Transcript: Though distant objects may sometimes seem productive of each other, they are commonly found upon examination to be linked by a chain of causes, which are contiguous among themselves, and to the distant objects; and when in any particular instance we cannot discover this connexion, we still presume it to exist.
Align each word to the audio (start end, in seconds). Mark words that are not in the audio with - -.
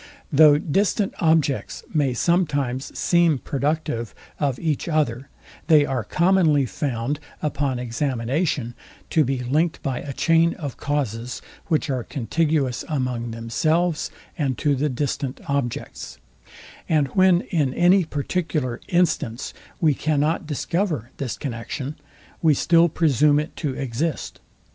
Though 0.33 0.57
distant 0.57 1.13
objects 1.19 1.83
may 1.93 2.15
sometimes 2.15 2.97
seem 2.97 3.37
productive 3.37 4.15
of 4.39 4.57
each 4.57 4.89
other, 4.89 5.29
they 5.67 5.85
are 5.85 6.03
commonly 6.03 6.65
found 6.65 7.19
upon 7.39 7.77
examination 7.77 8.73
to 9.11 9.23
be 9.23 9.43
linked 9.43 9.83
by 9.83 9.99
a 9.99 10.11
chain 10.11 10.55
of 10.55 10.75
causes, 10.77 11.39
which 11.67 11.87
are 11.91 12.03
contiguous 12.03 12.83
among 12.89 13.29
themselves, 13.29 14.09
and 14.39 14.57
to 14.57 14.73
the 14.73 14.89
distant 14.89 15.39
objects; 15.47 16.17
and 16.89 17.09
when 17.09 17.41
in 17.51 17.71
any 17.75 18.03
particular 18.03 18.81
instance 18.87 19.53
we 19.79 19.93
cannot 19.93 20.47
discover 20.47 21.11
this 21.17 21.37
connexion, 21.37 21.95
we 22.41 22.55
still 22.55 22.89
presume 22.89 23.39
it 23.39 23.55
to 23.57 23.75
exist. 23.75 24.39